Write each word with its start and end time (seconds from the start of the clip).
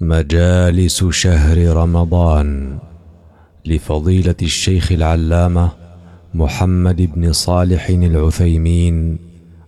مجالس 0.00 1.04
شهر 1.04 1.76
رمضان 1.76 2.78
لفضيلة 3.66 4.34
الشيخ 4.42 4.92
العلامة 4.92 5.70
محمد 6.34 7.02
بن 7.14 7.32
صالح 7.32 7.88
العثيمين 7.88 9.18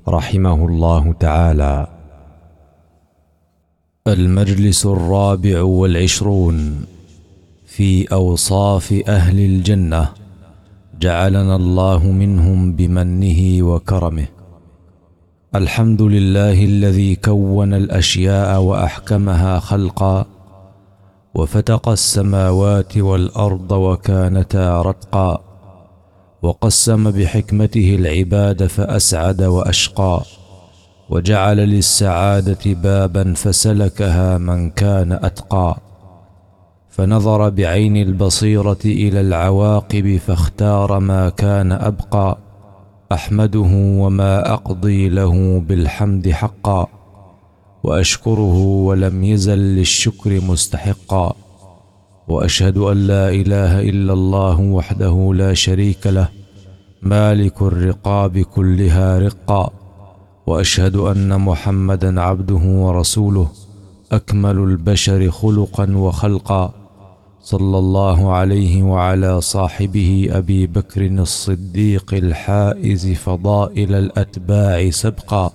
رحمه 0.08 0.66
الله 0.66 1.12
تعالى. 1.12 1.86
المجلس 4.06 4.86
الرابع 4.86 5.62
والعشرون 5.62 6.84
في 7.66 8.12
أوصاف 8.12 9.02
أهل 9.08 9.38
الجنة 9.40 10.08
جعلنا 11.00 11.56
الله 11.56 12.06
منهم 12.06 12.72
بمنه 12.72 13.62
وكرمه. 13.62 14.37
الحمد 15.54 16.02
لله 16.02 16.64
الذي 16.64 17.16
كون 17.16 17.74
الأشياء 17.74 18.60
وأحكمها 18.60 19.58
خلقا 19.58 20.26
وفتق 21.34 21.88
السماوات 21.88 22.98
والأرض 22.98 23.72
وكانتا 23.72 24.82
رتقا 24.82 25.38
وقسم 26.42 27.10
بحكمته 27.10 27.94
العباد 27.94 28.66
فأسعد 28.66 29.42
واشقى 29.42 30.22
وجعل 31.10 31.56
للسعادة 31.56 32.58
بابا 32.66 33.34
فسلكها 33.34 34.38
من 34.38 34.70
كان 34.70 35.12
اتقى 35.12 35.76
فنظر 36.90 37.48
بعين 37.48 37.96
البصيرة 37.96 38.78
إلى 38.84 39.20
العواقب 39.20 40.16
فاختار 40.26 40.98
ما 40.98 41.28
كان 41.28 41.72
ابقى 41.72 42.38
أحمده 43.12 43.70
وما 43.72 44.52
أقضي 44.52 45.08
له 45.08 45.60
بالحمد 45.60 46.30
حقا 46.30 46.86
وأشكره 47.82 48.56
ولم 48.64 49.24
يزل 49.24 49.58
للشكر 49.58 50.40
مستحقا 50.40 51.34
وأشهد 52.28 52.78
أن 52.78 53.06
لا 53.06 53.28
إله 53.28 53.80
إلا 53.80 54.12
الله 54.12 54.60
وحده 54.60 55.32
لا 55.34 55.54
شريك 55.54 56.06
له 56.06 56.28
مالك 57.02 57.62
الرقاب 57.62 58.38
كلها 58.38 59.18
رقا 59.18 59.70
وأشهد 60.46 60.96
أن 60.96 61.40
محمدا 61.40 62.20
عبده 62.20 62.64
ورسوله 62.64 63.48
أكمل 64.12 64.58
البشر 64.58 65.30
خلقا 65.30 65.96
وخلقا. 65.96 66.77
صلى 67.42 67.78
الله 67.78 68.32
عليه 68.32 68.82
وعلى 68.82 69.40
صاحبه 69.40 70.28
أبي 70.30 70.66
بكر 70.66 71.06
الصديق 71.06 72.14
الحائز 72.14 73.06
فضائل 73.08 73.94
الأتباع 73.94 74.90
سبقا 74.90 75.50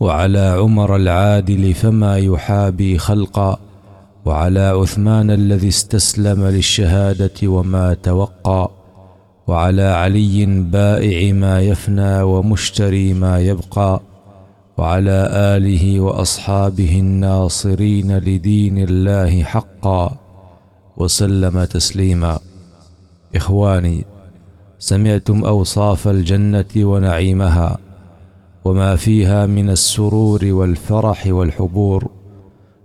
وعلى 0.00 0.56
عمر 0.58 0.96
العادل 0.96 1.74
فما 1.74 2.18
يحابي 2.18 2.98
خلقا 2.98 3.58
وعلى 4.24 4.60
عثمان 4.60 5.30
الذي 5.30 5.68
استسلم 5.68 6.46
للشهادة 6.46 7.48
وما 7.48 7.94
توقى 7.94 8.70
وعلى 9.46 9.82
علي 9.82 10.46
بائع 10.46 11.32
ما 11.32 11.60
يفنى 11.60 12.22
ومشتري 12.22 13.12
ما 13.14 13.40
يبقى 13.40 14.00
وعلى 14.78 15.28
آله 15.32 16.00
وأصحابه 16.00 16.98
الناصرين 16.98 18.18
لدين 18.18 18.78
الله 18.78 19.42
حقا. 19.42 20.25
وسلم 20.96 21.64
تسليما. 21.64 22.38
إخواني 23.36 24.04
سمعتم 24.78 25.44
أوصاف 25.44 26.08
الجنة 26.08 26.64
ونعيمها 26.76 27.78
وما 28.64 28.96
فيها 28.96 29.46
من 29.46 29.70
السرور 29.70 30.44
والفرح 30.44 31.26
والحبور 31.26 32.08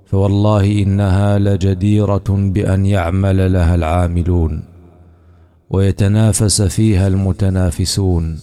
فوالله 0.06 0.66
إنها 0.84 1.39
لجديرة 1.39 2.23
بأن 2.30 2.86
يعمل 2.86 3.54
لها 3.54 3.76
العاملون 3.76 4.64
ويتنافس 5.70 6.62
فيها 6.62 7.08
المتنافسون 7.08 8.39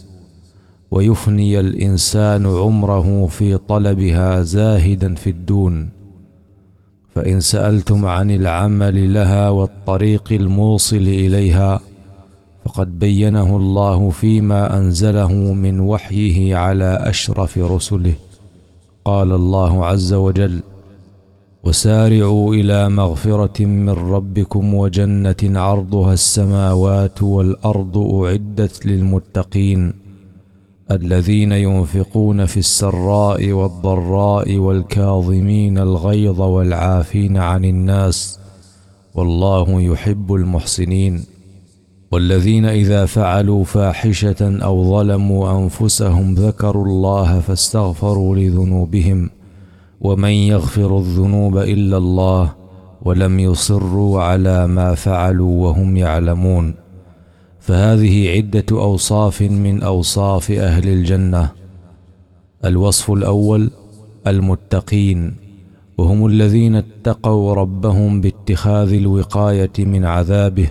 ويفني 0.91 1.61
الإنسان 1.61 2.47
عمره 2.47 3.27
في 3.27 3.57
طلبها 3.57 4.43
زاهدا 4.43 5.15
في 5.15 5.31
الدون. 5.31 5.98
فإن 7.19 7.41
سألتم 7.41 8.07
عن 8.07 8.31
العمل 8.31 9.15
لها 9.15 9.49
والطريق 9.49 10.33
الموصل 10.33 10.97
إليها 10.97 11.81
فقد 12.65 12.99
بينه 12.99 13.57
الله 13.57 14.11
فيما 14.11 14.79
أنزله 14.79 15.33
من 15.33 15.81
وحيه 15.81 16.57
على 16.57 16.99
أشرف 17.03 17.59
رسله. 17.59 18.15
قال 19.05 19.33
الله 19.33 19.87
عز 19.87 20.13
وجل 20.13 20.61
وسارعوا 21.65 22.55
إلى 22.55 22.89
مغفرة 22.89 23.65
من 23.65 23.91
ربكم 24.15 24.75
وجنة 24.75 25.61
عرضها 25.61 26.13
السماوات 26.13 27.23
والأرض 27.23 27.99
أعدت 27.99 28.87
للمتقين. 28.87 30.08
الذين 30.91 31.53
ينفقون 31.53 32.47
في 32.47 32.57
السراء 32.57 33.53
والضراء 33.53 34.57
والكاظمين 34.57 35.79
الغيظ 35.79 36.41
والعافين 36.41 37.37
عن 37.37 37.65
الناس 37.65 38.39
والله 39.15 39.81
يحب 39.83 40.35
المحسنين 40.35 41.25
والذين 42.13 42.65
إذا 42.65 43.07
فعلوا 43.07 43.65
فاحشة 43.65 44.65
أو 44.65 44.85
ظلموا 44.91 45.59
أنفسهم 45.59 46.35
ذكروا 46.35 46.87
الله 46.87 47.41
فاستغفروا 47.41 48.37
لذنوبهم 48.37 49.31
ومن 50.01 50.31
يغفر 50.31 50.99
الذنوب 50.99 51.59
إلا 51.59 51.97
الله 51.97 52.53
ولم 53.03 53.41
يصروا 53.41 54.23
على 54.23 54.67
ما 54.67 54.95
فعلوا 54.95 55.65
وهم 55.67 55.97
يعلمون 55.97 56.75
فهذه 57.69 58.31
عدة 58.31 58.65
أوصاف 58.73 59.43
من 59.43 59.83
أوصاف 59.83 60.51
أهل 60.51 60.89
الجنة. 60.89 61.51
الوصف 62.65 63.11
الأول 63.11 63.71
المتقين 64.27 65.35
وهم 65.99 66.27
الذين 66.27 66.75
اتقوا 66.75 67.55
ربهم 67.55 68.21
باتخاذ 68.21 68.93
الوقاية 68.93 69.73
من 69.79 70.05
عذابه 70.05 70.71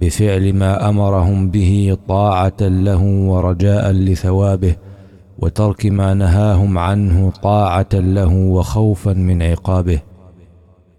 بفعل 0.00 0.52
ما 0.52 0.88
أمرهم 0.88 1.50
به 1.50 1.96
طاعة 2.08 2.60
له 2.60 3.02
ورجاء 3.02 3.90
لثوابه 3.90 4.76
وترك 5.38 5.86
ما 5.86 6.14
نهاهم 6.14 6.78
عنه 6.78 7.32
طاعة 7.42 7.88
له 7.94 8.34
وخوفا 8.34 9.12
من 9.12 9.42
عقابه. 9.42 10.00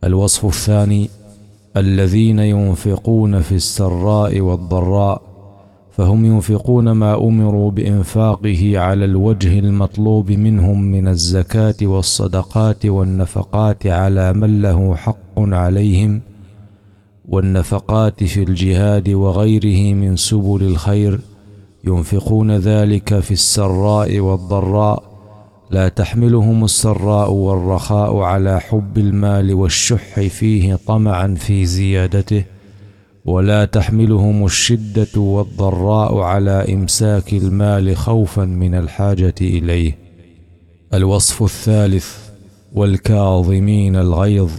الوصف 0.04 0.46
الثاني 0.46 1.10
الذين 1.78 2.40
ينفقون 2.40 3.42
في 3.42 3.56
السراء 3.56 4.40
والضراء 4.40 5.29
فهم 6.00 6.26
ينفقون 6.26 6.92
ما 6.92 7.16
أمروا 7.16 7.72
بإنفاقه 7.72 8.80
على 8.80 9.06
الوجه 9.06 9.60
المطلوب 9.60 10.32
منهم 10.32 10.82
من 10.82 11.08
الزكاة 11.08 11.76
والصدقات 11.82 12.86
والنفقات 12.86 13.88
على 13.88 14.34
من 14.34 14.62
له 14.62 14.96
حق 14.96 15.40
عليهم 15.40 16.22
والنفقات 17.30 18.24
في 18.24 18.44
الجهاد 18.44 19.10
وغيره 19.10 19.94
من 19.94 20.16
سبل 20.16 20.62
الخير. 20.62 21.20
ينفقون 21.88 22.52
ذلك 22.52 23.20
في 23.20 23.32
السراء 23.32 24.20
والضراء. 24.20 25.04
لا 25.72 25.88
تحملهم 25.88 26.64
السراء 26.64 27.32
والرخاء 27.32 28.18
على 28.18 28.60
حب 28.60 28.98
المال 28.98 29.54
والشح 29.54 30.20
فيه 30.20 30.80
طمعا 30.88 31.36
في 31.36 31.66
زيادته. 31.66 32.44
ولا 33.30 33.66
تحملهم 33.66 34.46
الشدة 34.46 35.22
والضراء 35.22 36.18
على 36.18 36.74
إمساك 36.74 37.34
المال 37.34 37.98
خوفا 37.98 38.46
من 38.46 38.76
الحاجة 38.76 39.36
إليه. 39.42 39.98
الوصف 40.94 41.44
الثالث 41.44 42.18
والكاظمين 42.74 43.96
الغيظ. 43.96 44.52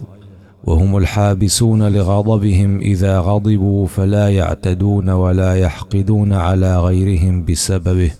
وهم 0.64 0.96
الحابسون 0.96 1.88
لغضبهم 1.88 2.80
إذا 2.80 3.18
غضبوا 3.18 3.86
فلا 3.86 4.28
يعتدون 4.28 5.10
ولا 5.10 5.54
يحقدون 5.54 6.32
على 6.32 6.80
غيرهم 6.80 7.44
بسببه. 7.44 8.10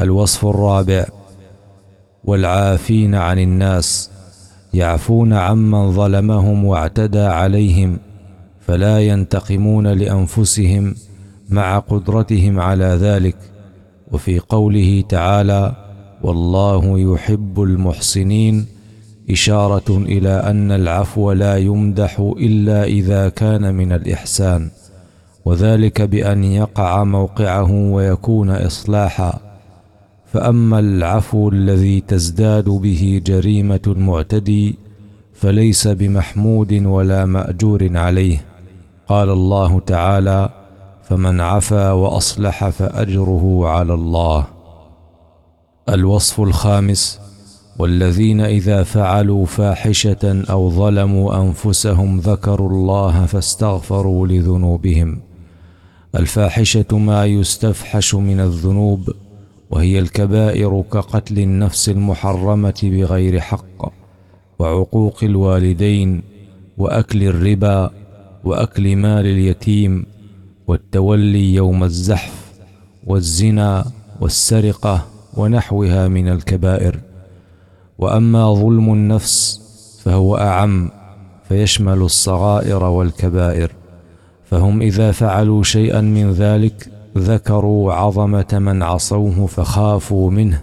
الوصف 0.00 0.46
الرابع 0.46 1.06
والعافين 2.24 3.14
عن 3.14 3.38
الناس. 3.38 4.10
يعفون 4.74 5.32
عمن 5.32 5.92
ظلمهم 5.92 6.64
واعتدى 6.64 7.20
عليهم. 7.20 7.98
فلا 8.60 9.00
ينتقمون 9.00 9.86
لأنفسهم 9.86 10.94
مع 11.48 11.78
قدرتهم 11.78 12.60
على 12.60 12.84
ذلك 12.84 13.36
وفي 14.12 14.38
قوله 14.38 15.04
تعالى 15.08 15.76
والله 16.22 16.98
يحب 16.98 17.62
المحسنين 17.62 18.66
إشارة 19.30 19.88
إلى 19.88 20.28
أن 20.28 20.72
العفو 20.72 21.32
لا 21.32 21.56
يمدح 21.56 22.32
إلا 22.38 22.84
إذا 22.84 23.28
كان 23.28 23.74
من 23.74 23.92
الإحسان 23.92 24.70
وذلك 25.44 26.02
بأن 26.02 26.44
يقع 26.44 27.04
موقعه 27.04 27.72
ويكون 27.72 28.50
إصلاحا. 28.50 29.40
فأما 30.32 30.78
العفو 30.78 31.48
الذي 31.48 32.00
تزداد 32.00 32.64
به 32.64 33.22
جريمة 33.26 33.80
المعتدي 33.86 34.74
فليس 35.34 35.88
بمحمود 35.88 36.72
ولا 36.72 37.24
مأجور 37.24 37.96
عليه. 37.98 38.49
قال 39.10 39.30
الله 39.30 39.80
تعالى 39.80 40.50
فمن 41.02 41.40
عفا 41.40 41.92
وأصلح 41.92 42.68
فأجره 42.68 43.68
على 43.68 43.94
الله. 43.94 44.46
الوصف 45.88 46.40
الخامس 46.40 47.20
والذين 47.78 48.40
إذا 48.40 48.82
فعلوا 48.82 49.46
فاحشة 49.46 50.44
أو 50.50 50.70
ظلموا 50.70 51.42
أنفسهم 51.42 52.18
ذكروا 52.18 52.70
الله 52.70 53.26
فاستغفروا 53.26 54.26
لذنوبهم. 54.26 55.20
الفاحشة 56.14 56.98
ما 56.98 57.26
يستفحش 57.26 58.14
من 58.14 58.40
الذنوب 58.40 59.10
وهي 59.70 59.98
الكبائر 59.98 60.84
كقتل 60.92 61.38
النفس 61.38 61.88
المحرمة 61.88 62.80
بغير 62.82 63.40
حق 63.40 63.92
وعقوق 64.58 65.18
الوالدين 65.22 66.22
وأكل 66.78 67.22
الربا 67.22 67.99
وأكل 68.44 68.96
مال 68.96 69.26
اليتيم 69.26 70.06
والتولي 70.66 71.54
يوم 71.54 71.84
الزحف 71.84 72.50
والزنا 73.06 73.84
والسرقة 74.20 75.06
ونحوها 75.36 76.08
من 76.08 76.28
الكبائر. 76.28 77.00
وأما 77.98 78.54
ظلم 78.54 78.92
النفس 78.92 79.60
فهو 80.04 80.36
أعم 80.36 80.90
فيشمل 81.48 82.02
الصغائر 82.02 82.84
والكبائر. 82.84 83.72
فهم 84.44 84.82
إذا 84.82 85.12
فعلوا 85.12 85.62
شيئا 85.62 86.00
من 86.00 86.32
ذلك 86.32 86.88
ذكروا 87.18 87.92
عظمة 87.92 88.46
من 88.52 88.82
عصوه 88.82 89.46
فخافوا 89.46 90.30
منه 90.30 90.62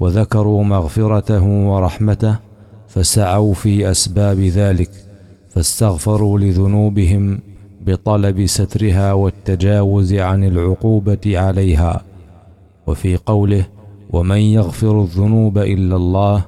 وذكروا 0.00 0.64
مغفرته 0.64 1.42
ورحمته 1.44 2.36
فسعوا 2.88 3.54
في 3.54 3.90
أسباب 3.90 4.40
ذلك. 4.40 5.05
فاستغفروا 5.56 6.38
لذنوبهم 6.38 7.40
بطلب 7.86 8.46
سترها 8.46 9.12
والتجاوز 9.12 10.14
عن 10.14 10.44
العقوبة 10.44 11.24
عليها. 11.26 12.02
وفي 12.86 13.16
قوله 13.16 13.66
ومن 14.10 14.36
يغفر 14.36 15.02
الذنوب 15.02 15.58
إلا 15.58 15.96
الله 15.96 16.44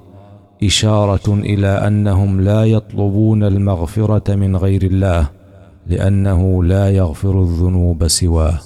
إشارة 0.64 1.34
إلى 1.34 1.66
أنهم 1.66 2.40
لا 2.40 2.64
يطلبون 2.64 3.44
المغفرة 3.44 4.34
من 4.34 4.56
غير 4.56 4.82
الله 4.82 5.28
لأنه 5.86 6.64
لا 6.64 6.90
يغفر 6.90 7.42
الذنوب 7.42 8.08
سواه. 8.08 8.60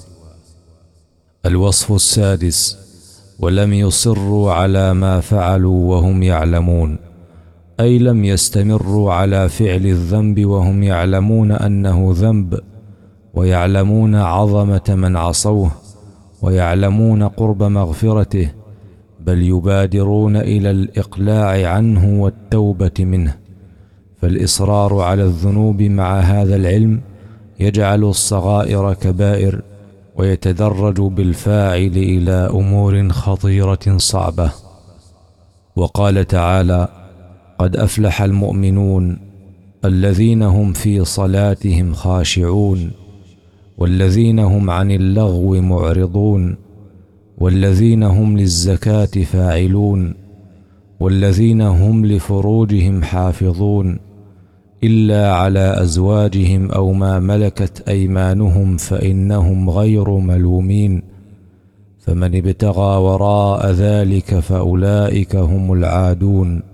الوصف 1.45 1.91
السادس 1.91 2.77
ولم 3.39 3.73
يصروا 3.73 4.51
على 4.51 4.93
ما 4.93 5.19
فعلوا 5.19 5.95
وهم 5.95 6.23
يعلمون 6.23 7.12
أي 7.79 7.97
لم 7.97 8.25
يستمروا 8.25 9.13
على 9.13 9.49
فعل 9.49 9.85
الذنب 9.85 10.45
وهم 10.45 10.83
يعلمون 10.83 11.51
أنه 11.51 12.09
ذنب 12.15 12.59
ويعلمون 13.33 14.15
عظمة 14.15 14.83
من 14.89 15.17
عصوه 15.17 15.71
ويعلمون 16.41 17.23
قرب 17.23 17.63
مغفرته 17.63 18.51
بل 19.19 19.41
يبادرون 19.41 20.35
إلى 20.37 20.71
الإقلاع 20.71 21.69
عنه 21.69 22.23
والتوبة 22.23 22.91
منه. 22.99 23.35
فالإصرار 24.21 24.99
على 25.01 25.23
الذنوب 25.23 25.81
مع 25.81 26.19
هذا 26.19 26.55
العلم 26.55 27.01
يجعل 27.59 28.03
الصغائر 28.03 28.93
كبائر 28.93 29.61
ويتدرج 30.15 31.01
بالفاعل 31.01 31.91
إلى 31.95 32.49
أمور 32.53 33.09
خطيرة 33.09 33.97
صعبة. 33.97 34.51
وقال 35.75 36.27
تعالى 36.27 37.02
قد 37.63 37.77
أفلح 37.77 38.21
المؤمنون 38.21 39.17
الذين 39.85 40.43
هم 40.43 40.73
في 40.73 41.05
صلاتهم 41.05 41.93
خاشعون 41.93 42.91
والذين 43.77 44.39
هم 44.39 44.69
عن 44.69 44.91
اللغو 44.91 45.61
معرضون 45.61 46.55
والذين 47.37 48.03
هم 48.03 48.37
للزكاة 48.37 49.05
فاعلون 49.05 50.13
والذين 50.99 51.61
هم 51.61 52.05
لفروجهم 52.05 53.03
حافظون 53.03 53.99
إلا 54.83 55.33
على 55.33 55.81
أزواجهم 55.81 56.71
أو 56.71 56.93
ما 56.93 57.19
ملكت 57.19 57.83
أيمانهم 57.87 58.77
فإنهم 58.77 59.69
غير 59.69 60.09
ملومين 60.09 61.03
فمن 61.99 62.35
ابتغى 62.35 62.97
وراء 62.97 63.71
ذلك 63.71 64.39
فأولئك 64.39 65.35
هم 65.35 65.73
العادون 65.73 66.72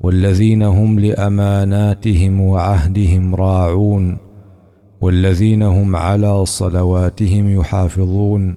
والذين 0.00 0.62
هم 0.62 1.00
لأماناتهم 1.00 2.40
وعهدهم 2.40 3.34
راعون 3.34 4.18
والذين 5.00 5.62
هم 5.62 5.96
على 5.96 6.46
صلواتهم 6.46 7.60
يحافظون 7.60 8.56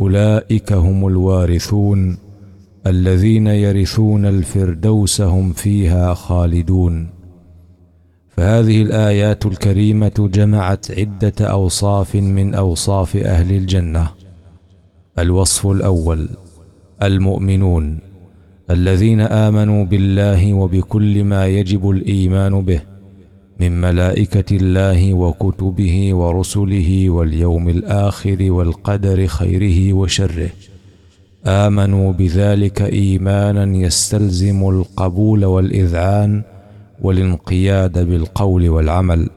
أولئك 0.00 0.72
هم 0.72 1.06
الوارثون 1.06 2.18
الذين 2.86 3.46
يرثون 3.46 4.26
الفردوس 4.26 5.20
هم 5.20 5.52
فيها 5.52 6.14
خالدون 6.14 7.16
فهذه 8.36 8.82
الآيات 8.82 9.46
الكريمة 9.46 10.30
جمعت 10.32 10.90
عدة 10.90 11.34
أوصاف 11.40 12.16
من 12.16 12.54
أوصاف 12.54 13.16
أهل 13.16 13.56
الجنة. 13.56 14.10
الوصف 15.18 15.66
الأول 15.66 16.28
المؤمنون. 17.02 17.98
الذين 18.70 19.20
آمنوا 19.20 19.84
بالله 19.84 20.52
وبكل 20.54 21.24
ما 21.24 21.46
يجب 21.46 21.90
الإيمان 21.90 22.60
به 22.60 22.80
من 23.60 23.80
ملائكة 23.80 24.56
الله 24.56 25.14
وكتبه 25.14 26.14
ورسله 26.14 27.10
واليوم 27.10 27.68
الآخر 27.68 28.36
والقدر 28.40 29.26
خيره 29.26 29.92
وشره. 29.92 30.50
آمنوا 31.46 32.12
بذلك 32.12 32.82
إيمانا 32.82 33.76
يستلزم 33.76 34.68
القبول 34.68 35.44
والإذعان 35.44 36.42
والانقياد 37.02 37.98
بالقول 38.08 38.68
والعمل. 38.68 39.28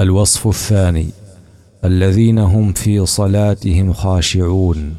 الوصف 0.00 0.48
الثاني 0.48 1.06
الذين 1.84 2.38
هم 2.38 2.72
في 2.72 3.06
صلاتهم 3.06 3.92
خاشعون. 3.92 4.94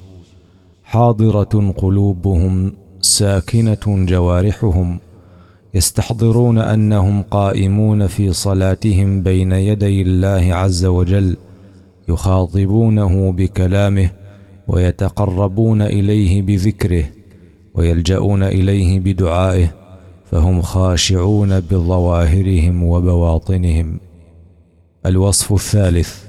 حاضرة 0.83 1.73
قلوبهم 1.77 2.73
ساكنة 3.01 4.05
جوارحهم 4.05 4.99
يستحضرون 5.73 6.57
أنهم 6.57 7.21
قائمون 7.21 8.07
في 8.07 8.33
صلاتهم 8.33 9.23
بين 9.23 9.51
يدي 9.51 10.01
الله 10.01 10.53
عز 10.55 10.85
وجل 10.85 11.37
يخاطبونه 12.09 13.31
بكلامه 13.31 14.09
ويتقربون 14.67 15.81
إليه 15.81 16.41
بذكره 16.41 17.03
ويلجؤون 17.73 18.43
إليه 18.43 18.99
بدعائه 18.99 19.73
فهم 20.31 20.61
خاشعون 20.61 21.59
بظواهرهم 21.59 22.83
وبواطنهم. 22.83 23.99
الوصف 25.05 25.53
الثالث 25.53 26.23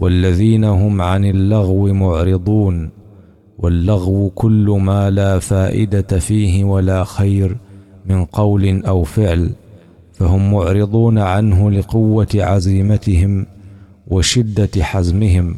والذين 0.00 0.64
هم 0.64 1.02
عن 1.02 1.24
اللغو 1.24 1.92
معرضون. 1.92 2.90
واللغو 3.58 4.30
كل 4.34 4.78
ما 4.80 5.10
لا 5.10 5.38
فائدة 5.38 6.18
فيه 6.18 6.64
ولا 6.64 7.04
خير 7.04 7.56
من 8.06 8.24
قول 8.24 8.84
أو 8.84 9.02
فعل 9.02 9.50
فهم 10.12 10.52
معرضون 10.52 11.18
عنه 11.18 11.70
لقوة 11.70 12.28
عزيمتهم 12.34 13.46
وشدة 14.08 14.84
حزمهم 14.84 15.56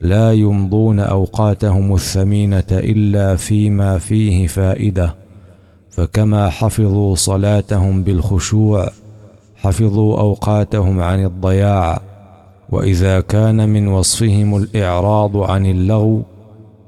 لا 0.00 0.32
يمضون 0.32 1.00
أوقاتهم 1.00 1.94
الثمينة 1.94 2.64
إلا 2.72 3.36
فيما 3.36 3.98
فيه 3.98 4.46
فائدة. 4.46 5.14
فكما 5.90 6.48
حفظوا 6.50 7.14
صلاتهم 7.14 8.02
بالخشوع 8.02 8.90
حفظوا 9.56 10.18
أوقاتهم 10.20 11.00
عن 11.00 11.24
الضياع. 11.24 12.00
وإذا 12.70 13.20
كان 13.20 13.68
من 13.68 13.88
وصفهم 13.88 14.56
الإعراض 14.56 15.36
عن 15.36 15.66
اللغو 15.66 16.22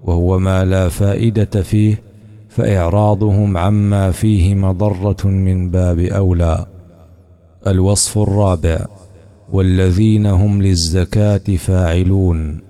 وهو 0.05 0.39
ما 0.39 0.65
لا 0.65 0.89
فائدة 0.89 1.63
فيه 1.63 2.03
فإعراضهم 2.49 3.57
عما 3.57 4.11
فيه 4.11 4.55
مضرة 4.55 5.27
من 5.27 5.71
باب 5.71 5.99
أولى. 5.99 6.67
الوصف 7.67 8.19
الرابع 8.19 8.87
والذين 9.53 10.27
هم 10.27 10.63
للزكاة 10.63 11.57
فاعلون. 11.57 12.61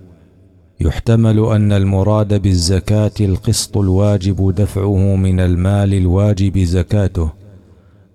يحتمل 0.80 1.38
أن 1.38 1.72
المراد 1.72 2.42
بالزكاة 2.42 3.10
القسط 3.20 3.76
الواجب 3.76 4.54
دفعه 4.54 5.16
من 5.16 5.40
المال 5.40 5.94
الواجب 5.94 6.58
زكاته 6.58 7.30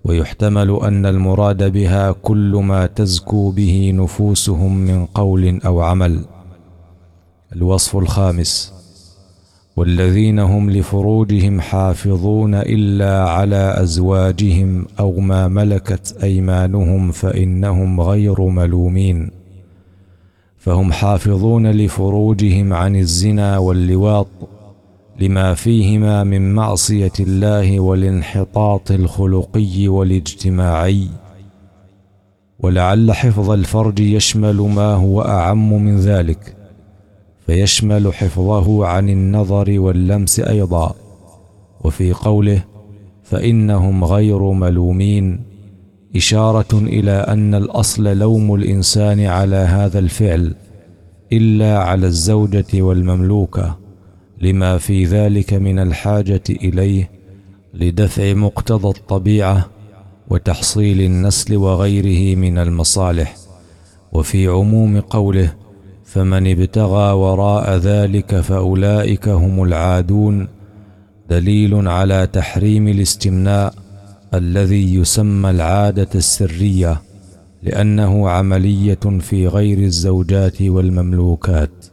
ويحتمل 0.03 0.79
أن 0.83 1.05
المراد 1.05 1.71
بها 1.71 2.11
كل 2.11 2.61
ما 2.63 2.85
تزكو 2.85 3.51
به 3.51 3.91
نفوسهم 3.95 4.77
من 4.77 5.05
قول 5.05 5.59
أو 5.65 5.81
عمل. 5.81 6.25
الوصف 7.55 7.95
الخامس 7.95 8.74
والذين 9.75 10.39
هم 10.39 10.71
لفروجهم 10.71 11.61
حافظون 11.61 12.55
إلا 12.55 13.29
على 13.29 13.75
أزواجهم 13.77 14.85
أو 14.99 15.19
ما 15.19 15.47
ملكت 15.47 16.17
أيمانهم 16.23 17.11
فإنهم 17.11 18.01
غير 18.01 18.41
ملومين. 18.41 19.31
فهم 20.57 20.91
حافظون 20.91 21.67
لفروجهم 21.67 22.73
عن 22.73 22.95
الزنا 22.95 23.57
واللواط 23.57 24.27
لما 25.19 25.53
فيهما 25.53 26.23
من 26.23 26.53
معصية 26.53 27.11
الله 27.19 27.79
والانحطاط 27.79 28.91
الخلقي 28.91 29.87
والاجتماعي. 29.87 31.07
ولعل 32.59 33.11
حفظ 33.11 33.49
الفرج 33.49 33.99
يشمل 33.99 34.55
ما 34.55 34.93
هو 34.93 35.21
أعم 35.21 35.83
من 35.83 35.97
ذلك. 35.97 36.54
فيشمل 37.45 38.13
حفظه 38.13 38.85
عن 38.85 39.09
النظر 39.09 39.79
واللمس 39.79 40.39
أيضا. 40.39 40.95
وفي 41.81 42.13
قوله 42.13 42.63
فإنهم 43.23 44.03
غير 44.03 44.51
ملومين 44.51 45.41
إشارة 46.15 46.73
إلى 46.73 47.11
أن 47.11 47.55
الأصل 47.55 48.17
لوم 48.17 48.55
الإنسان 48.55 49.19
على 49.19 49.55
هذا 49.55 49.99
الفعل 49.99 50.55
إلا 51.33 51.77
على 51.79 52.07
الزوجة 52.07 52.81
والمملوكة 52.81 53.77
لما 54.41 54.77
في 54.77 55.05
ذلك 55.05 55.53
من 55.53 55.79
الحاجة 55.79 56.43
إليه 56.49 57.09
لدفع 57.73 58.33
مقتضى 58.33 58.87
الطبيعة 58.87 59.69
وتحصيل 60.29 61.01
النسل 61.01 61.55
وغيره 61.57 62.35
من 62.35 62.57
المصالح. 62.57 63.35
وفي 64.13 64.47
عموم 64.47 64.99
قوله 64.99 65.53
فمن 66.05 66.47
ابتغى 66.51 67.13
وراء 67.13 67.77
ذلك 67.77 68.39
فأولئك 68.39 69.27
هم 69.27 69.63
العادون. 69.63 70.47
دليل 71.29 71.87
على 71.87 72.27
تحريم 72.27 72.87
الاستمناء 72.87 73.73
الذي 74.33 74.95
يسمى 74.95 75.49
العادة 75.49 76.09
السرية 76.15 77.01
لأنه 77.63 78.29
عملية 78.29 79.19
في 79.19 79.47
غير 79.47 79.77
الزوجات 79.77 80.61
والمملوكات. 80.61 81.85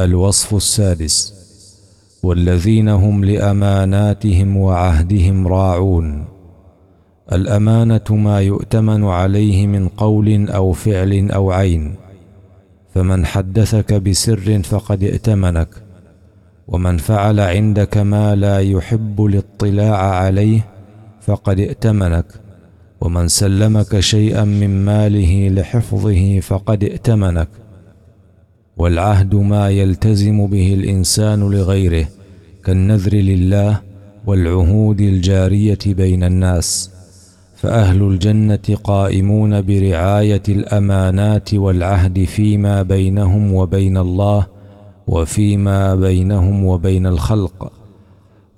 الوصف 0.00 0.54
السادس 0.54 1.34
والذين 2.22 2.88
هم 2.88 3.24
لأماناتهم 3.24 4.56
وعهدهم 4.56 5.48
راعون. 5.48 6.24
الأمانة 7.32 8.04
ما 8.10 8.40
يؤتمن 8.40 9.04
عليه 9.04 9.66
من 9.66 9.88
قول 9.88 10.50
أو 10.50 10.72
فعل 10.72 11.30
أو 11.30 11.50
عين. 11.50 12.07
فمن 12.98 13.26
حدثك 13.26 13.94
بسر 13.94 14.62
فقد 14.62 15.02
ائتمنك 15.02 15.68
ومن 16.68 16.96
فعل 16.96 17.40
عندك 17.40 17.96
ما 17.96 18.36
لا 18.36 18.60
يحب 18.60 19.24
الاطلاع 19.24 19.96
عليه 19.96 20.66
فقد 21.20 21.60
ائتمنك 21.60 22.24
ومن 23.00 23.28
سلمك 23.28 24.00
شيئا 24.00 24.44
من 24.44 24.84
ماله 24.84 25.48
لحفظه 25.48 26.40
فقد 26.40 26.84
ائتمنك. 26.84 27.48
والعهد 28.76 29.34
ما 29.34 29.70
يلتزم 29.70 30.46
به 30.46 30.74
الإنسان 30.74 31.40
لغيره 31.50 32.08
كالنذر 32.64 33.14
لله 33.14 33.80
والعهود 34.26 35.00
الجارية 35.00 35.78
بين 35.86 36.24
الناس. 36.24 36.97
فأهل 37.58 38.02
الجنة 38.02 38.76
قائمون 38.84 39.62
برعاية 39.62 40.42
الأمانات 40.48 41.54
والعهد 41.54 42.24
فيما 42.24 42.82
بينهم 42.82 43.54
وبين 43.54 43.96
الله 43.96 44.46
وفيما 45.06 45.94
بينهم 45.94 46.64
وبين 46.64 47.06
الخلق 47.06 47.72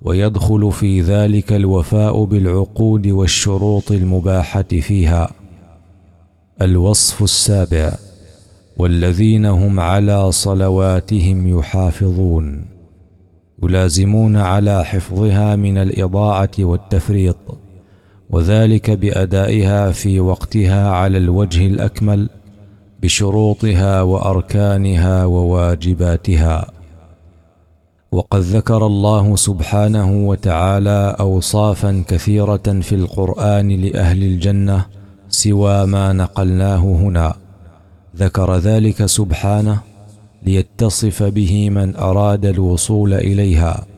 ويدخل 0.01 0.71
في 0.71 1.01
ذلك 1.01 1.53
الوفاء 1.53 2.23
بالعقود 2.23 3.07
والشروط 3.07 3.91
المباحة 3.91 4.61
فيها. 4.61 5.31
الوصف 6.61 7.23
السابع 7.23 7.93
والذين 8.77 9.45
هم 9.45 9.79
على 9.79 10.31
صلواتهم 10.31 11.59
يحافظون 11.59 12.65
يلازمون 13.63 14.35
على 14.37 14.85
حفظها 14.85 15.55
من 15.55 15.77
الإضاعة 15.77 16.51
والتفريط. 16.59 17.60
وذلك 18.31 18.91
بأدائها 18.91 19.91
في 19.91 20.19
وقتها 20.19 20.89
على 20.89 21.17
الوجه 21.17 21.67
الأكمل 21.67 22.29
بشروطها 23.01 24.01
وأركانها 24.01 25.25
وواجباتها. 25.25 26.71
وقد 28.11 28.39
ذكر 28.39 28.85
الله 28.85 29.35
سبحانه 29.35 30.27
وتعالى 30.27 31.15
اوصافا 31.19 32.03
كثيرة 32.07 32.79
في 32.81 32.95
القرآن 32.95 33.69
لأهل 33.69 34.23
الجنة 34.23 34.85
سوى 35.29 35.85
ما 35.85 36.13
نقلناه 36.13 36.77
هنا. 36.77 37.33
ذكر 38.17 38.57
ذلك 38.57 39.05
سبحانه 39.05 39.79
ليتصف 40.43 41.23
به 41.23 41.69
من 41.69 41.95
أراد 41.95 42.45
الوصول 42.45 43.13
إليها. 43.13 43.90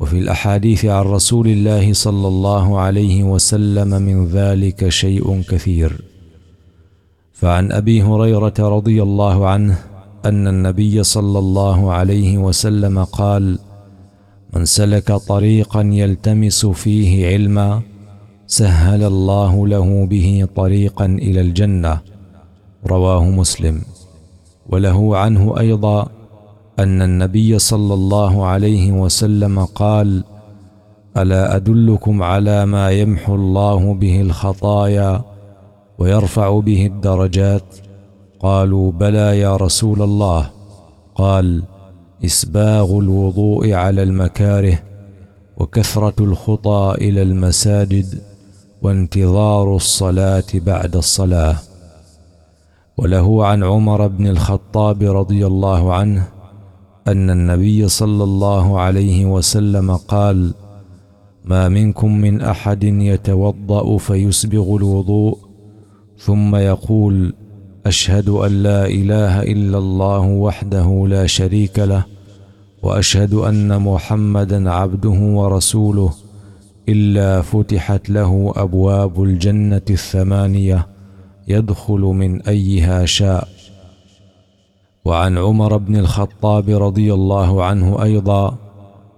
وفي 0.00 0.18
الأحاديث 0.18 0.84
عن 0.84 1.04
رسول 1.04 1.48
الله 1.48 1.92
صلى 1.92 2.28
الله 2.28 2.78
عليه 2.80 3.24
وسلم 3.24 4.02
من 4.02 4.26
ذلك 4.26 4.88
شيء 4.88 5.42
كثير. 5.42 6.02
فعن 7.32 7.72
أبي 7.72 8.02
هريرة 8.02 8.54
رضي 8.58 9.02
الله 9.02 9.48
عنه 9.48 9.78
أن 10.24 10.48
النبي 10.48 11.02
صلى 11.02 11.38
الله 11.38 11.92
عليه 11.92 12.38
وسلم 12.38 13.04
قال 13.04 13.58
من 14.56 14.64
سلك 14.64 15.12
طريقا 15.12 15.82
يلتمس 15.82 16.66
فيه 16.66 17.26
علما 17.26 17.82
سهل 18.46 19.02
الله 19.04 19.66
له 19.66 20.06
به 20.06 20.48
طريقا 20.56 21.06
إلى 21.06 21.40
الجنة. 21.40 22.00
رواه 22.86 23.24
مسلم. 23.24 23.82
وله 24.68 25.16
عنه 25.16 25.58
أيضا 25.58 26.08
أن 26.78 27.02
النبي 27.02 27.58
صلى 27.58 27.94
الله 27.94 28.46
عليه 28.46 28.92
وسلم 28.92 29.64
قال 29.64 30.24
ألا 31.16 31.56
أدلكم 31.56 32.22
على 32.22 32.66
ما 32.66 32.90
يمحو 32.90 33.34
الله 33.34 33.94
به 33.94 34.20
الخطايا 34.20 35.22
ويرفع 35.98 36.58
به 36.60 36.86
الدرجات؟ 36.86 37.62
قالوا 38.40 38.92
بلى 38.92 39.38
يا 39.38 39.56
رسول 39.56 40.02
الله. 40.02 40.50
قال 41.14 41.62
إسباغ 42.24 42.98
الوضوء 42.98 43.72
على 43.72 44.02
المكاره 44.02 44.78
وكثرة 45.56 46.24
الخطى 46.24 46.94
إلى 46.98 47.22
المساجد 47.22 48.18
وانتظار 48.82 49.76
الصلاة 49.76 50.44
بعد 50.54 50.96
الصلاة. 50.96 51.56
وله 52.96 53.46
عن 53.46 53.64
عمر 53.64 54.06
بن 54.06 54.26
الخطاب 54.26 55.02
رضي 55.02 55.46
الله 55.46 55.94
عنه 55.94 56.33
أن 57.08 57.30
النبي 57.30 57.88
صلى 57.88 58.24
الله 58.24 58.80
عليه 58.80 59.26
وسلم 59.26 59.96
قال 59.96 60.54
ما 61.44 61.68
منكم 61.68 62.18
من 62.18 62.40
أحد 62.40 62.84
يتوضأ 62.84 63.96
فيسبغ 63.98 64.76
الوضوء 64.76 65.38
ثم 66.18 66.56
يقول 66.56 67.34
أشهد 67.86 68.28
أن 68.28 68.62
لا 68.62 68.86
إله 68.86 69.42
إلا 69.42 69.78
الله 69.78 70.20
وحده 70.20 71.06
لا 71.08 71.26
شريك 71.26 71.78
له 71.78 72.04
وأشهد 72.82 73.34
أن 73.34 73.82
محمدا 73.82 74.70
عبده 74.70 75.10
ورسوله 75.10 76.10
إلا 76.88 77.42
فتحت 77.42 78.10
له 78.10 78.52
أبواب 78.56 79.22
الجنة 79.22 79.82
الثمانية 79.90 80.86
يدخل 81.48 82.00
من 82.00 82.42
أيها 82.42 83.06
شاء. 83.06 83.48
وعن 85.04 85.38
عمر 85.38 85.76
بن 85.76 85.96
الخطاب 85.96 86.70
رضي 86.70 87.14
الله 87.14 87.64
عنه 87.64 88.02
أيضا 88.02 88.56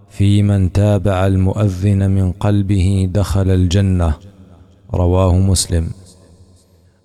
في 0.08 0.42
من 0.42 0.72
تابع 0.72 1.26
المؤذن 1.26 2.10
من 2.10 2.32
قلبه 2.32 3.10
دخل 3.14 3.50
الجنة. 3.50 4.14
رواه 4.94 5.38
مسلم. 5.38 5.90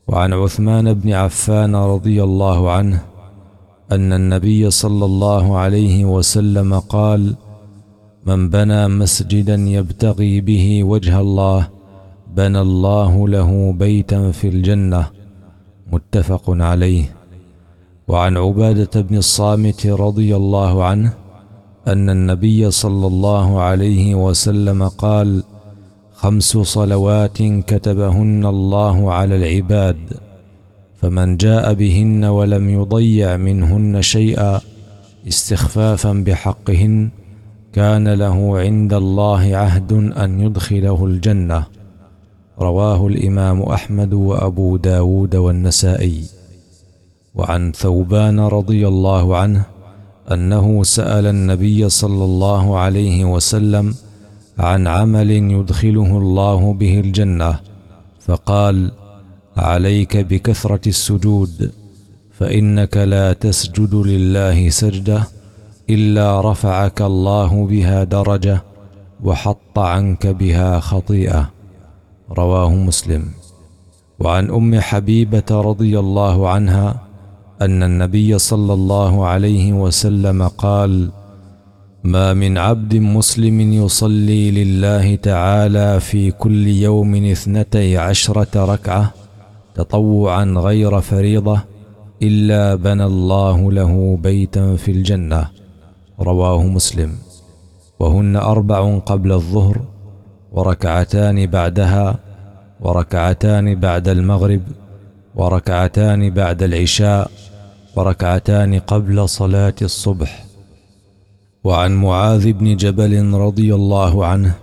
وعن 0.07 0.33
عثمان 0.33 0.93
بن 0.93 1.13
عفان 1.13 1.75
رضي 1.75 2.23
الله 2.23 2.71
عنه 2.71 3.01
أن 3.91 4.13
النبي 4.13 4.69
صلى 4.69 5.05
الله 5.05 5.57
عليه 5.57 6.05
وسلم 6.05 6.79
قال 6.79 7.35
من 8.25 8.49
بنى 8.49 8.87
مسجدا 8.87 9.55
يبتغي 9.55 10.41
به 10.41 10.83
وجه 10.83 11.19
الله 11.19 11.69
بنى 12.35 12.61
الله 12.61 13.27
له 13.27 13.73
بيتا 13.73 14.31
في 14.31 14.47
الجنة. 14.47 15.07
متفق 15.91 16.43
عليه. 16.47 17.20
وعن 18.07 18.37
عبادة 18.37 19.01
بن 19.01 19.17
الصامت 19.17 19.87
رضي 19.87 20.35
الله 20.35 20.83
عنه 20.83 21.13
أن 21.87 22.09
النبي 22.09 22.71
صلى 22.71 23.07
الله 23.07 23.61
عليه 23.61 24.15
وسلم 24.15 24.87
قال 24.87 25.43
خمس 26.13 26.57
صلوات 26.57 27.37
كتبهن 27.41 28.45
الله 28.45 29.13
على 29.13 29.35
العباد 29.35 29.97
فمن 31.01 31.37
جاء 31.37 31.73
بهن 31.73 32.23
ولم 32.23 32.69
يضيع 32.69 33.37
منهن 33.37 34.01
شيئا 34.01 34.61
استخفافا 35.27 36.13
بحقهن 36.13 37.09
كان 37.73 38.07
له 38.07 38.59
عند 38.59 38.93
الله 38.93 39.55
عهد 39.55 39.93
أن 39.93 40.39
يدخله 40.39 41.05
الجنة. 41.05 41.65
رواه 42.59 43.07
الإمام 43.07 43.61
أحمد 43.61 44.13
وأبو 44.13 44.77
داود 44.77 45.35
والنسائي. 45.35 46.40
وعن 47.35 47.71
ثوبان 47.71 48.39
رضي 48.39 48.87
الله 48.87 49.37
عنه 49.37 49.63
أنه 50.31 50.83
سأل 50.83 51.25
النبي 51.25 51.89
صلى 51.89 52.23
الله 52.23 52.77
عليه 52.77 53.25
وسلم 53.25 53.95
عن 54.59 54.87
عمل 54.87 55.31
يدخله 55.31 56.17
الله 56.17 56.73
به 56.73 56.99
الجنة 56.99 57.59
فقال 58.19 58.91
عليك 59.57 60.17
بكثرة 60.17 60.89
السجود 60.89 61.71
فإنك 62.31 62.97
لا 62.97 63.33
تسجد 63.33 63.95
لله 63.95 64.69
سجدة 64.69 65.27
إلا 65.89 66.41
رفعك 66.51 67.01
الله 67.01 67.65
بها 67.65 68.03
درجة 68.03 68.63
وحط 69.23 69.79
عنك 69.79 70.27
بها 70.27 70.79
خطيئة 70.79 71.49
رواه 72.31 72.73
مسلم. 72.75 73.23
وعن 74.19 74.49
أم 74.49 74.79
حبيبة 74.79 75.49
رضي 75.51 75.99
الله 75.99 76.49
عنها 76.49 77.10
أن 77.61 77.83
النبي 77.83 78.39
صلى 78.39 78.73
الله 78.73 79.25
عليه 79.25 79.73
وسلم 79.73 80.47
قال 80.47 81.09
ما 82.03 82.33
من 82.33 82.57
عبد 82.57 82.95
مسلم 82.95 83.73
يصلي 83.73 84.51
لله 84.51 85.15
تعالى 85.15 85.99
في 85.99 86.31
كل 86.31 86.67
يوم 86.67 87.25
اثنتي 87.25 87.97
عشرة 87.97 88.65
ركعة 88.73 89.13
تطوعا 89.75 90.45
غير 90.45 91.01
فريضة 91.01 91.61
إلا 92.21 92.75
بنى 92.75 93.05
الله 93.05 93.71
له 93.71 94.17
بيتا 94.23 94.75
في 94.75 94.91
الجنة 94.91 95.47
رواه 96.19 96.63
مسلم. 96.63 97.11
وهن 97.99 98.35
أربع 98.35 98.97
قبل 98.97 99.31
الظهر 99.31 99.81
وركعتان 100.51 101.45
بعدها 101.45 102.19
وركعتان 102.81 103.75
بعد 103.75 104.07
المغرب 104.07 104.61
وركعتان 105.35 106.29
بعد 106.29 106.63
العشاء 106.63 107.31
وركعتان 107.95 108.79
قبل 108.79 109.29
صلاة 109.29 109.75
الصبح. 109.81 110.45
وعن 111.63 111.91
معاذ 111.95 112.51
بن 112.51 112.75
جبل 112.75 113.33
رضي 113.33 113.75
الله 113.75 114.25
عنه 114.25 114.55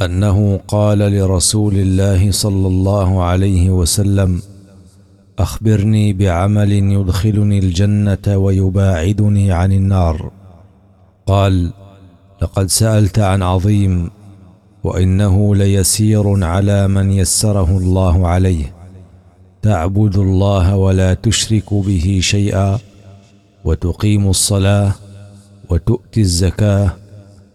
أنه 0.00 0.60
قال 0.68 0.98
لرسول 0.98 1.74
الله 1.74 2.30
صلى 2.30 2.66
الله 2.66 3.22
عليه 3.22 3.70
وسلم 3.70 4.42
أخبرني 5.38 6.12
بعمل 6.12 6.72
يدخلني 6.72 7.58
الجنة 7.58 8.36
ويباعدني 8.36 9.52
عن 9.52 9.72
النار. 9.72 10.30
قال 11.26 11.70
لقد 12.42 12.66
سألت 12.66 13.18
عن 13.18 13.42
عظيم 13.42 14.10
وإنه 14.84 15.54
ليسير 15.54 16.44
على 16.44 16.88
من 16.88 17.12
يسره 17.12 17.78
الله 17.78 18.28
عليه. 18.28 18.79
تعبد 19.62 20.16
الله 20.16 20.76
ولا 20.76 21.14
تشرك 21.14 21.74
به 21.74 22.18
شيئا 22.22 22.78
وتقيم 23.64 24.28
الصلاة 24.28 24.92
وتؤتي 25.70 26.20
الزكاة 26.20 26.96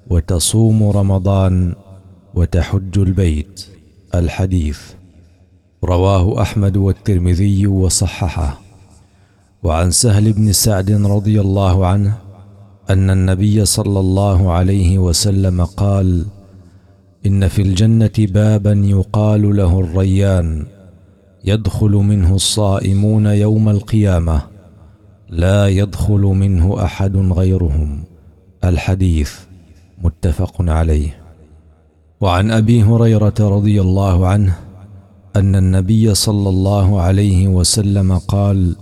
وتصوم 0.10 0.84
رمضان 0.84 1.76
وتحج 2.36 3.00
البيت. 3.00 3.66
الحديث 4.16 4.80
رواه 5.84 6.42
أحمد 6.42 6.78
والترمذي 6.78 7.68
وصححه. 7.68 8.62
وعن 9.64 9.92
سهل 9.92 10.34
بن 10.34 10.52
سعد 10.54 10.92
رضي 10.92 11.42
الله 11.42 11.86
عنه 11.88 12.18
أن 12.90 13.10
النبي 13.10 13.66
صلى 13.66 14.00
الله 14.00 14.52
عليه 14.52 15.00
وسلم 15.00 15.66
قال 15.66 16.26
إن 17.26 17.48
في 17.48 17.62
الجنة 17.62 18.18
بابا 18.20 18.74
يقال 18.74 19.56
له 19.58 19.80
الريان. 19.80 20.75
يدخل 21.48 21.90
منه 21.90 22.36
الصائمون 22.36 23.26
يوم 23.26 23.70
القيامة. 23.70 24.42
لا 25.30 25.68
يدخل 25.68 26.22
منه 26.22 26.84
أحد 26.84 27.18
غيرهم. 27.18 28.04
الحديث 28.64 29.34
متفق 30.04 30.56
عليه. 30.60 31.18
وعن 32.22 32.52
أبي 32.52 32.84
هريرة 32.84 33.34
رضي 33.40 33.82
الله 33.82 34.28
عنه 34.28 34.56
أن 35.36 35.56
النبي 35.56 36.16
صلى 36.16 36.50
الله 36.50 37.02
عليه 37.02 37.48
وسلم 37.48 38.18
قال 38.18 38.76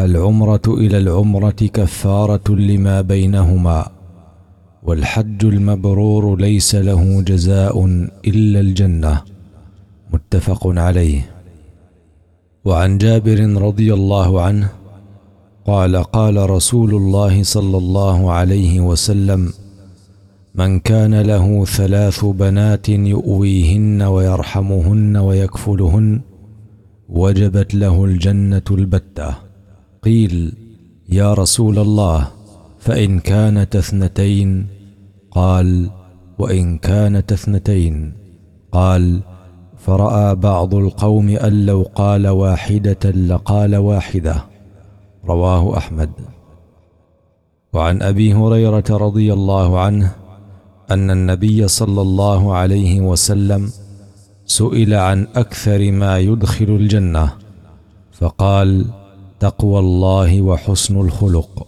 العمرة 0.00 0.62
إلى 0.68 0.98
العمرة 0.98 1.50
كفارة 1.50 2.50
لما 2.50 3.00
بينهما 3.00 3.86
والحج 4.82 5.44
المبرور 5.44 6.40
ليس 6.40 6.74
له 6.74 7.22
جزاء 7.22 7.84
إلا 8.26 8.60
الجنة. 8.60 9.22
متفق 10.12 10.66
عليه. 10.66 11.35
وعن 12.66 12.98
جابر 12.98 13.40
رضي 13.62 13.94
الله 13.94 14.42
عنه 14.42 14.68
قال 15.66 15.96
قال 15.96 16.50
رسول 16.50 16.94
الله 16.94 17.42
صلى 17.42 17.76
الله 17.76 18.32
عليه 18.32 18.80
وسلم 18.80 19.52
من 20.54 20.80
كان 20.80 21.20
له 21.20 21.64
ثلاث 21.64 22.24
بنات 22.24 22.88
يؤويهن 22.88 24.02
ويرحمهن 24.02 25.16
ويكفلهن 25.16 26.20
وجبت 27.08 27.74
له 27.74 28.04
الجنة 28.04 28.62
البتة. 28.70 29.34
قيل 30.02 30.52
يا 31.08 31.34
رسول 31.34 31.78
الله 31.78 32.28
فإن 32.78 33.18
كانت 33.18 33.76
اثنتين؟ 33.76 34.66
قال 35.30 35.90
وإن 36.38 36.78
كانت 36.78 37.32
اثنتين؟ 37.32 38.12
قال 38.72 39.20
فرأى 39.86 40.34
بعض 40.34 40.74
القوم 40.74 41.28
أن 41.28 41.66
لو 41.66 41.86
قال 41.94 42.28
واحدة 42.28 43.10
لقال 43.10 43.76
واحدة. 43.76 44.44
رواه 45.24 45.76
أحمد. 45.76 46.10
وعن 47.72 48.02
أبي 48.02 48.34
هريرة 48.34 48.84
رضي 48.90 49.32
الله 49.32 49.80
عنه 49.80 50.14
أن 50.90 51.10
النبي 51.10 51.68
صلى 51.68 52.02
الله 52.02 52.54
عليه 52.54 53.00
وسلم 53.00 53.70
سئل 54.46 54.94
عن 54.94 55.26
أكثر 55.36 55.92
ما 55.92 56.18
يدخل 56.18 56.64
الجنة 56.64 57.32
فقال 58.12 58.84
تقوى 59.40 59.78
الله 59.78 60.42
وحسن 60.42 61.00
الخلق 61.00 61.66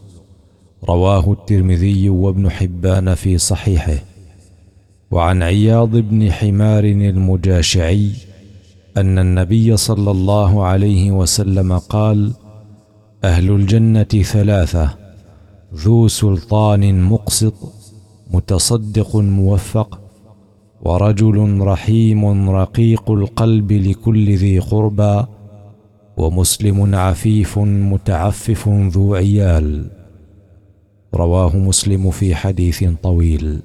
رواه 0.88 1.32
الترمذي 1.32 2.08
وابن 2.08 2.50
حبان 2.50 3.14
في 3.14 3.38
صحيحه. 3.38 3.98
وعن 5.10 5.42
عياض 5.42 5.96
بن 5.96 6.32
حمار 6.32 6.84
المجاشعي 6.84 8.10
أن 8.96 9.18
النبي 9.18 9.76
صلى 9.76 10.10
الله 10.10 10.64
عليه 10.64 11.10
وسلم 11.10 11.78
قال 11.78 12.32
أهل 13.24 13.50
الجنة 13.50 14.02
ثلاثة 14.04 14.94
ذو 15.74 16.08
سلطان 16.08 17.02
مقسط 17.02 17.54
متصدق 18.30 19.16
موفق 19.16 20.00
ورجل 20.82 21.58
رحيم 21.60 22.50
رقيق 22.50 23.10
القلب 23.10 23.72
لكل 23.72 24.36
ذي 24.36 24.58
قربى 24.58 25.24
ومسلم 26.16 26.94
عفيف 26.94 27.58
متعفف 27.58 28.68
ذو 28.68 29.14
عيال. 29.14 29.90
رواه 31.14 31.56
مسلم 31.56 32.10
في 32.10 32.34
حديث 32.34 32.84
طويل. 33.02 33.60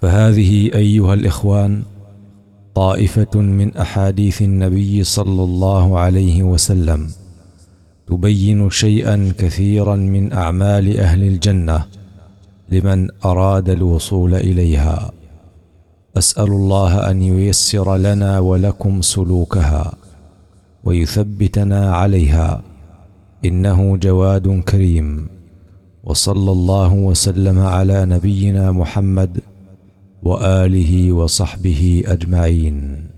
فهذه 0.00 0.70
أيها 0.74 1.14
الإخوان 1.14 1.82
طائفة 2.74 3.40
من 3.40 3.76
أحاديث 3.76 4.42
النبي 4.42 5.04
صلى 5.04 5.42
الله 5.42 5.98
عليه 5.98 6.42
وسلم 6.42 7.10
تبين 8.06 8.70
شيئا 8.70 9.32
كثيرا 9.38 9.96
من 9.96 10.32
أعمال 10.32 11.00
أهل 11.00 11.22
الجنة 11.22 11.84
لمن 12.70 13.08
أراد 13.24 13.68
الوصول 13.70 14.34
إليها. 14.34 15.12
أسأل 16.18 16.46
الله 16.48 17.10
أن 17.10 17.22
ييسر 17.22 17.96
لنا 17.96 18.38
ولكم 18.38 19.02
سلوكها 19.02 19.92
ويثبتنا 20.84 21.94
عليها. 21.96 22.62
إنه 23.44 23.96
جواد 23.96 24.60
كريم. 24.60 25.28
وصلى 26.04 26.52
الله 26.52 26.92
وسلم 26.92 27.58
على 27.58 28.04
نبينا 28.04 28.72
محمد 28.72 29.40
وآله 30.22 31.12
وصحبه 31.12 32.02
أجمعين. 32.06 33.10